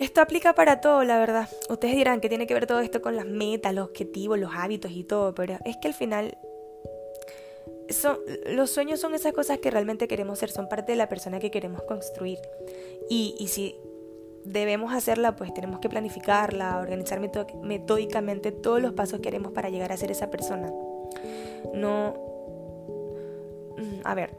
esto 0.00 0.20
aplica 0.22 0.54
para 0.54 0.80
todo, 0.80 1.04
la 1.04 1.18
verdad. 1.18 1.48
Ustedes 1.68 1.94
dirán 1.94 2.20
que 2.20 2.28
tiene 2.28 2.46
que 2.46 2.54
ver 2.54 2.66
todo 2.66 2.80
esto 2.80 3.02
con 3.02 3.16
las 3.16 3.26
metas, 3.26 3.74
los 3.74 3.88
objetivos, 3.88 4.38
los 4.38 4.50
hábitos 4.54 4.90
y 4.92 5.04
todo, 5.04 5.34
pero 5.34 5.58
es 5.64 5.76
que 5.76 5.88
al 5.88 5.94
final 5.94 6.38
son, 7.90 8.18
los 8.46 8.70
sueños 8.70 8.98
son 8.98 9.14
esas 9.14 9.34
cosas 9.34 9.58
que 9.58 9.70
realmente 9.70 10.08
queremos 10.08 10.38
ser, 10.38 10.50
son 10.50 10.68
parte 10.70 10.92
de 10.92 10.96
la 10.96 11.10
persona 11.10 11.38
que 11.38 11.50
queremos 11.50 11.82
construir. 11.82 12.38
Y, 13.10 13.36
y 13.38 13.48
si 13.48 13.76
debemos 14.44 14.94
hacerla, 14.94 15.36
pues 15.36 15.52
tenemos 15.52 15.80
que 15.80 15.90
planificarla, 15.90 16.78
organizar 16.78 17.20
metódicamente 17.20 18.52
todos 18.52 18.80
los 18.80 18.94
pasos 18.94 19.20
que 19.20 19.28
haremos 19.28 19.52
para 19.52 19.68
llegar 19.68 19.92
a 19.92 19.98
ser 19.98 20.10
esa 20.10 20.30
persona. 20.30 20.72
No... 21.74 22.14
Mm, 23.76 24.00
a 24.04 24.14
ver, 24.14 24.30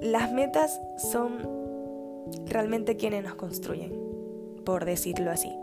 las 0.00 0.32
metas 0.32 0.80
son 1.10 1.66
realmente 2.46 2.96
quienes 2.96 3.24
nos 3.24 3.34
construyen, 3.34 3.92
por 4.66 4.84
decirlo 4.84 5.30
así. 5.30 5.56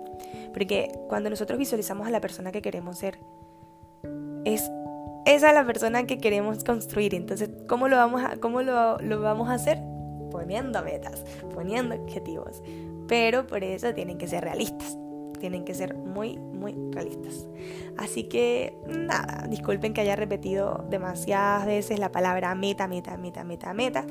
Porque 0.53 0.91
cuando 1.07 1.29
nosotros 1.29 1.59
visualizamos 1.59 2.07
a 2.07 2.09
la 2.09 2.21
persona 2.21 2.51
que 2.51 2.63
queremos 2.63 2.97
ser, 2.97 3.19
es 4.45 4.71
esa 5.25 5.53
la 5.53 5.65
persona 5.65 6.07
que 6.07 6.17
queremos 6.17 6.63
construir. 6.63 7.13
Entonces, 7.13 7.51
¿cómo 7.67 7.87
lo 7.87 7.97
vamos 7.97 8.23
a, 8.23 8.37
cómo 8.37 8.63
lo, 8.63 8.97
lo 8.97 9.21
vamos 9.21 9.49
a 9.49 9.53
hacer? 9.53 9.77
Poniendo 10.31 10.81
metas, 10.81 11.23
poniendo 11.53 11.95
objetivos. 11.95 12.63
Pero 13.07 13.45
por 13.45 13.63
eso 13.63 13.93
tienen 13.93 14.17
que 14.17 14.27
ser 14.27 14.43
realistas 14.43 14.97
tienen 15.43 15.65
que 15.65 15.73
ser 15.73 15.97
muy, 15.97 16.39
muy 16.39 16.73
realistas. 16.91 17.49
Así 17.97 18.29
que 18.29 18.77
nada, 18.87 19.45
disculpen 19.49 19.93
que 19.93 19.99
haya 19.99 20.15
repetido 20.15 20.85
demasiadas 20.89 21.65
veces 21.65 21.99
la 21.99 22.13
palabra 22.13 22.55
meta, 22.55 22.87
meta, 22.87 23.17
meta, 23.17 23.43
meta, 23.43 23.73
meta, 23.73 24.05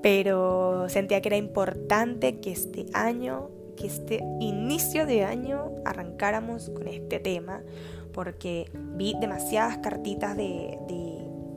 pero 0.00 0.88
sentía 0.88 1.20
que 1.20 1.30
era 1.30 1.38
importante 1.38 2.38
que 2.38 2.52
este 2.52 2.86
año, 2.92 3.50
que 3.74 3.86
este 3.86 4.20
inicio 4.40 5.06
de 5.06 5.24
año 5.24 5.72
arrancáramos 5.84 6.70
con 6.70 6.88
este 6.88 7.18
tema, 7.18 7.62
porque 8.12 8.70
vi 8.74 9.14
demasiadas 9.20 9.78
cartitas 9.78 10.36
de, 10.36 10.78
de 10.88 11.14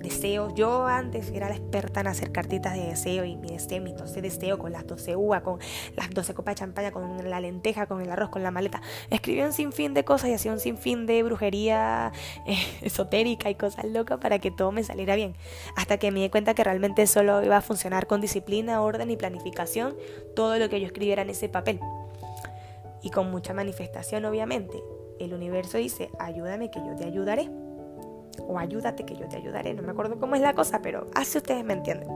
deseos. 0.08 0.54
Yo 0.56 0.86
antes 0.86 1.30
era 1.32 1.50
la 1.50 1.56
experta 1.56 2.02
en 2.02 2.08
hacer 2.08 2.32
cartitas 2.32 2.74
de 2.74 2.88
deseo 2.88 3.26
y 3.26 3.36
mi 3.36 3.50
deseo, 3.50 3.82
mi 3.82 3.94
12 3.94 4.22
deseo 4.22 4.58
con 4.58 4.72
las 4.72 4.86
12 4.88 5.16
uvas, 5.16 5.42
con 5.42 5.60
las 5.96 6.10
12 6.10 6.34
copas 6.34 6.56
de 6.56 6.60
champaña, 6.60 6.92
con 6.92 7.30
la 7.30 7.40
lenteja, 7.40 7.86
con 7.86 8.02
el 8.02 8.10
arroz, 8.10 8.30
con 8.30 8.44
la 8.44 8.52
maleta. 8.52 8.82
Escribí 9.10 9.42
un 9.42 9.54
sinfín 9.54 9.94
de 9.94 10.04
cosas 10.04 10.30
y 10.30 10.34
hacía 10.34 10.52
un 10.52 10.60
sinfín 10.60 11.06
de 11.06 11.24
brujería 11.24 12.12
eh, 12.48 12.58
esotérica 12.82 13.50
y 13.50 13.56
cosas 13.56 13.86
locas 13.86 14.20
para 14.20 14.40
que 14.40 14.52
todo 14.52 14.72
me 14.72 14.84
saliera 14.84 15.16
bien. 15.16 15.36
Hasta 15.76 15.98
que 15.98 16.12
me 16.12 16.22
di 16.22 16.30
cuenta 16.30 16.54
que 16.54 16.64
realmente 16.64 17.06
solo 17.08 17.44
iba 17.44 17.58
a 17.58 17.62
funcionar 17.62 18.08
con 18.08 18.22
disciplina, 18.22 18.82
orden 18.82 19.12
y 19.12 19.18
planificación 19.18 19.96
todo 20.36 20.58
lo 20.58 20.70
que 20.70 20.80
yo 20.80 20.88
escribiera 20.88 21.22
en 21.22 21.30
ese 21.30 21.50
papel. 21.50 21.80
Y 23.02 23.12
con 23.12 23.32
mucha 23.32 23.54
manifestación, 23.54 24.26
obviamente. 24.26 24.82
El 25.20 25.34
universo 25.34 25.78
dice, 25.78 26.10
ayúdame 26.20 26.70
que 26.70 26.80
yo 26.80 26.96
te 26.96 27.06
ayudaré 27.06 27.50
o 28.48 28.58
ayúdate 28.60 29.06
que 29.06 29.16
yo 29.16 29.28
te 29.28 29.38
ayudaré, 29.38 29.74
no 29.74 29.82
me 29.82 29.92
acuerdo 29.92 30.20
cómo 30.20 30.36
es 30.36 30.42
la 30.42 30.54
cosa, 30.54 30.82
pero 30.82 31.08
así 31.16 31.38
ustedes 31.38 31.64
me 31.64 31.74
entienden. 31.74 32.08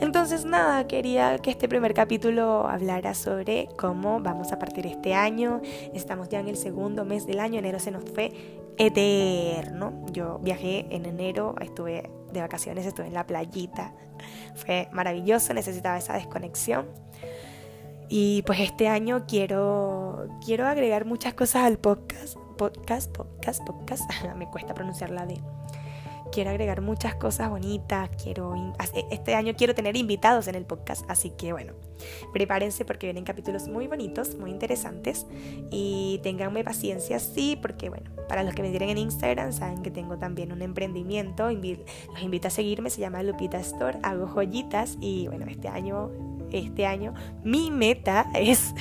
Entonces 0.00 0.44
nada, 0.44 0.86
quería 0.86 1.38
que 1.38 1.50
este 1.50 1.68
primer 1.68 1.94
capítulo 1.94 2.66
hablara 2.66 3.14
sobre 3.14 3.68
cómo 3.78 4.20
vamos 4.20 4.52
a 4.52 4.58
partir 4.58 4.86
este 4.86 5.14
año, 5.14 5.60
estamos 5.94 6.28
ya 6.28 6.40
en 6.40 6.48
el 6.48 6.56
segundo 6.56 7.04
mes 7.04 7.26
del 7.26 7.40
año, 7.40 7.58
enero 7.58 7.78
se 7.78 7.90
nos 7.90 8.04
fue 8.10 8.32
eterno, 8.76 10.04
yo 10.12 10.38
viajé 10.42 10.86
en 10.90 11.06
enero, 11.06 11.54
estuve 11.60 12.10
de 12.32 12.40
vacaciones, 12.40 12.86
estuve 12.86 13.06
en 13.06 13.14
la 13.14 13.26
playita, 13.26 13.94
fue 14.54 14.88
maravilloso, 14.92 15.54
necesitaba 15.54 15.98
esa 15.98 16.14
desconexión. 16.14 16.86
Y 18.14 18.42
pues 18.42 18.60
este 18.60 18.88
año 18.88 19.24
quiero, 19.26 20.28
quiero 20.44 20.66
agregar 20.66 21.06
muchas 21.06 21.32
cosas 21.32 21.64
al 21.64 21.78
podcast 21.78 22.36
podcast, 22.58 23.10
podcast, 23.16 23.64
podcast, 23.64 24.02
me 24.36 24.46
cuesta 24.48 24.74
pronunciar 24.74 25.08
la 25.08 25.24
D. 25.24 25.40
Quiero 26.30 26.50
agregar 26.50 26.82
muchas 26.82 27.14
cosas 27.14 27.48
bonitas, 27.48 28.10
quiero 28.22 28.54
este 29.10 29.34
año 29.34 29.54
quiero 29.56 29.74
tener 29.74 29.96
invitados 29.96 30.46
en 30.48 30.54
el 30.54 30.64
podcast, 30.64 31.04
así 31.10 31.30
que 31.30 31.52
bueno, 31.52 31.72
prepárense 32.32 32.84
porque 32.84 33.06
vienen 33.06 33.24
capítulos 33.24 33.68
muy 33.68 33.86
bonitos, 33.86 34.34
muy 34.36 34.50
interesantes. 34.50 35.26
Y 35.70 36.20
ténganme 36.22 36.64
paciencia, 36.64 37.18
sí, 37.18 37.58
porque 37.60 37.88
bueno, 37.88 38.10
para 38.28 38.42
los 38.44 38.54
que 38.54 38.62
me 38.62 38.70
tienen 38.70 38.90
en 38.90 38.98
Instagram 38.98 39.52
saben 39.52 39.82
que 39.82 39.90
tengo 39.90 40.18
también 40.18 40.52
un 40.52 40.62
emprendimiento, 40.62 41.50
los 41.50 42.22
invito 42.22 42.48
a 42.48 42.50
seguirme, 42.50 42.90
se 42.90 43.00
llama 43.00 43.22
Lupita 43.22 43.58
Store, 43.58 43.98
hago 44.02 44.26
joyitas 44.26 44.98
y 45.00 45.28
bueno, 45.28 45.46
este 45.46 45.68
año 45.68 46.10
este 46.58 46.86
año 46.86 47.14
mi 47.42 47.70
meta 47.70 48.26
es 48.34 48.74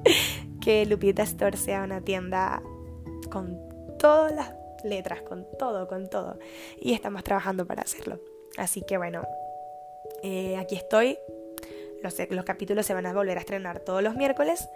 que 0.60 0.86
Lupita 0.86 1.22
Store 1.22 1.56
sea 1.56 1.82
una 1.82 2.00
tienda 2.00 2.62
con 3.30 3.58
todas 3.98 4.32
las 4.32 4.54
letras, 4.84 5.22
con 5.22 5.46
todo, 5.58 5.88
con 5.88 6.08
todo. 6.08 6.38
Y 6.80 6.92
estamos 6.92 7.24
trabajando 7.24 7.66
para 7.66 7.82
hacerlo. 7.82 8.20
Así 8.56 8.82
que 8.82 8.98
bueno, 8.98 9.22
eh, 10.22 10.56
aquí 10.56 10.76
estoy. 10.76 11.18
Los, 12.02 12.16
los 12.30 12.44
capítulos 12.44 12.84
se 12.84 12.94
van 12.94 13.06
a 13.06 13.12
volver 13.12 13.38
a 13.38 13.40
estrenar 13.40 13.80
todos 13.80 14.02
los 14.02 14.16
miércoles. 14.16 14.68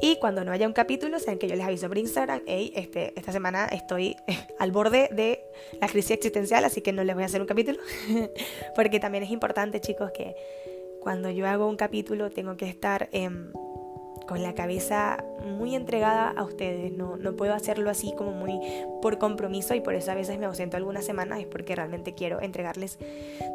Y 0.00 0.16
cuando 0.16 0.44
no 0.44 0.52
haya 0.52 0.66
un 0.66 0.72
capítulo, 0.72 1.18
saben 1.18 1.38
que 1.38 1.48
yo 1.48 1.54
les 1.54 1.66
aviso 1.66 1.86
por 1.88 1.98
Instagram, 1.98 2.42
hey, 2.46 2.72
este, 2.74 3.12
esta 3.16 3.30
semana 3.30 3.66
estoy 3.66 4.16
al 4.58 4.72
borde 4.72 5.08
de 5.12 5.44
la 5.80 5.88
crisis 5.88 6.12
existencial, 6.12 6.64
así 6.64 6.80
que 6.80 6.92
no 6.92 7.04
les 7.04 7.14
voy 7.14 7.24
a 7.24 7.26
hacer 7.26 7.40
un 7.40 7.46
capítulo. 7.46 7.78
Porque 8.74 9.00
también 9.00 9.24
es 9.24 9.30
importante, 9.30 9.80
chicos, 9.80 10.10
que 10.12 10.34
cuando 11.02 11.30
yo 11.30 11.46
hago 11.48 11.68
un 11.68 11.76
capítulo 11.76 12.30
tengo 12.30 12.56
que 12.56 12.68
estar... 12.68 13.08
en 13.12 13.52
con 14.26 14.42
la 14.42 14.54
cabeza 14.54 15.24
muy 15.44 15.74
entregada 15.74 16.30
a 16.30 16.44
ustedes. 16.44 16.92
No, 16.92 17.16
no 17.16 17.34
puedo 17.34 17.54
hacerlo 17.54 17.90
así 17.90 18.14
como 18.16 18.32
muy 18.32 18.58
por 19.00 19.18
compromiso 19.18 19.74
y 19.74 19.80
por 19.80 19.94
eso 19.94 20.10
a 20.10 20.14
veces 20.14 20.38
me 20.38 20.46
ausento 20.46 20.76
algunas 20.76 21.04
semanas, 21.04 21.40
es 21.40 21.46
porque 21.46 21.76
realmente 21.76 22.14
quiero 22.14 22.40
entregarles 22.40 22.98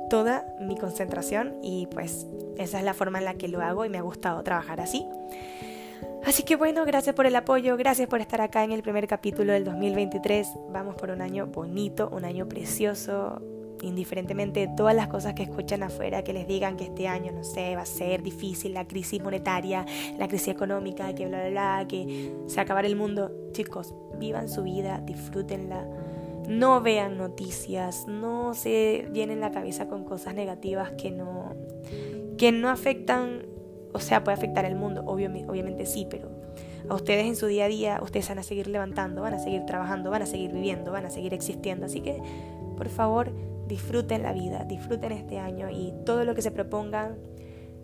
toda 0.10 0.46
mi 0.60 0.77
concentración 0.77 1.56
y 1.62 1.88
pues 1.88 2.27
esa 2.58 2.80
es 2.80 2.84
la 2.84 2.94
forma 2.94 3.20
en 3.20 3.25
la 3.25 3.36
que 3.36 3.48
lo 3.48 3.62
hago 3.62 3.86
y 3.86 3.89
me 3.89 3.98
ha 3.98 4.01
gustado 4.01 4.44
trabajar 4.44 4.82
así. 4.82 5.06
Así 6.25 6.44
que 6.44 6.56
bueno, 6.56 6.84
gracias 6.86 7.16
por 7.16 7.25
el 7.25 7.36
apoyo, 7.36 7.77
gracias 7.77 8.10
por 8.10 8.20
estar 8.20 8.42
acá 8.42 8.63
en 8.63 8.72
el 8.72 8.82
primer 8.82 9.08
capítulo 9.08 9.54
del 9.54 9.63
2023. 9.63 10.48
Vamos 10.70 10.96
por 10.96 11.10
un 11.10 11.22
año 11.22 11.48
bonito, 11.48 12.10
un 12.12 12.25
año 12.25 12.48
precioso, 12.48 13.42
indiferentemente 13.81 14.62
de 14.62 14.67
todas 14.75 14.96
las 14.96 15.07
cosas 15.07 15.34
que 15.34 15.43
escuchan 15.43 15.84
afuera, 15.84 16.24
que 16.24 16.34
les 16.34 16.48
digan 16.48 16.77
que 16.77 16.86
este 16.86 17.07
año, 17.07 17.31
no 17.31 17.43
sé, 17.43 17.75
va 17.75 17.84
a 17.84 17.86
ser 17.86 18.24
difícil, 18.24 18.74
la 18.74 18.88
crisis 18.88 19.22
monetaria, 19.22 19.86
la 20.17 20.27
crisis 20.27 20.50
económica, 20.50 21.13
que 21.13 21.25
bla, 21.27 21.39
bla, 21.41 21.50
bla, 21.50 21.86
que 21.88 22.34
se 22.48 22.60
acabará 22.60 22.88
el 22.88 22.96
mundo. 22.96 23.31
Chicos, 23.51 23.93
vivan 24.19 24.50
su 24.50 24.63
vida, 24.63 25.01
disfrútenla. 25.05 25.88
No 26.48 26.81
vean 26.81 27.17
noticias, 27.17 28.07
no 28.07 28.53
se 28.53 29.10
llenen 29.13 29.41
la 29.41 29.51
cabeza 29.51 29.88
con 29.88 30.05
cosas 30.05 30.34
negativas 30.34 30.91
que 30.91 31.12
no, 31.12 31.53
que 32.38 32.51
no 32.51 32.69
afectan, 32.69 33.46
o 33.93 34.00
sea, 34.00 34.24
puede 34.24 34.38
afectar 34.38 34.63
el 34.63 34.75
mundo, 34.75 35.03
obviamente 35.05 35.86
sí, 35.86 36.07
pero 36.10 36.29
a 36.89 36.96
ustedes 36.96 37.25
en 37.25 37.36
su 37.36 37.48
día 37.48 37.65
a 37.65 37.67
día, 37.67 38.00
ustedes 38.01 38.29
van 38.29 38.39
a 38.39 38.43
seguir 38.43 38.67
levantando, 38.67 39.22
van 39.22 39.34
a 39.34 39.39
seguir 39.39 39.65
trabajando, 39.65 40.10
van 40.10 40.22
a 40.22 40.25
seguir 40.25 40.53
viviendo, 40.53 40.91
van 40.91 41.05
a 41.05 41.10
seguir 41.10 41.34
existiendo. 41.34 41.86
Así 41.86 42.00
que, 42.00 42.17
por 42.77 42.88
favor, 42.88 43.31
disfruten 43.67 44.24
la 44.24 44.33
vida, 44.33 44.63
disfruten 44.63 45.12
este 45.12 45.39
año 45.39 45.69
y 45.69 45.93
todo 46.05 46.24
lo 46.24 46.36
que 46.36 46.41
se 46.41 46.51
propongan, 46.51 47.17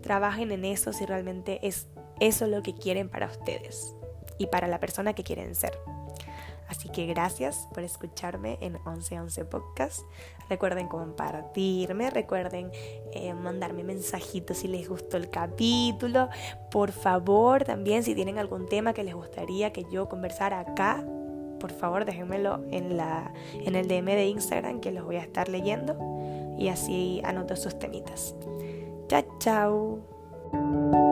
trabajen 0.02 0.52
en 0.52 0.64
eso 0.64 0.92
si 0.92 1.06
realmente 1.06 1.66
es 1.66 1.88
eso 2.20 2.46
lo 2.46 2.62
que 2.62 2.74
quieren 2.74 3.08
para 3.08 3.26
ustedes 3.26 3.94
y 4.38 4.46
para 4.46 4.68
la 4.68 4.80
persona 4.80 5.14
que 5.14 5.24
quieren 5.24 5.54
ser. 5.54 5.78
Así 6.68 6.88
que 6.88 7.06
gracias 7.06 7.68
por 7.74 7.82
escucharme 7.82 8.58
en 8.60 8.72
1111 8.72 9.44
Podcast. 9.44 10.00
Recuerden 10.48 10.88
compartirme, 10.88 12.10
recuerden 12.10 12.70
eh, 13.12 13.34
mandarme 13.34 13.84
mensajitos 13.84 14.58
si 14.58 14.68
les 14.68 14.88
gustó 14.88 15.16
el 15.16 15.30
capítulo. 15.30 16.30
Por 16.70 16.92
favor, 16.92 17.64
también 17.64 18.02
si 18.02 18.14
tienen 18.14 18.38
algún 18.38 18.66
tema 18.66 18.94
que 18.94 19.04
les 19.04 19.14
gustaría 19.14 19.72
que 19.72 19.84
yo 19.90 20.08
conversara 20.08 20.60
acá, 20.60 21.04
por 21.64 21.72
favor 21.72 22.04
déjenmelo 22.04 22.60
en, 22.70 22.98
la, 22.98 23.32
en 23.54 23.74
el 23.74 23.88
DM 23.88 24.04
de 24.04 24.26
Instagram 24.26 24.80
que 24.80 24.90
los 24.90 25.02
voy 25.02 25.16
a 25.16 25.22
estar 25.22 25.48
leyendo 25.48 25.96
y 26.58 26.68
así 26.68 27.22
anoto 27.24 27.56
sus 27.56 27.78
temitas. 27.78 28.36
Chao, 29.08 29.24
chao. 29.38 31.03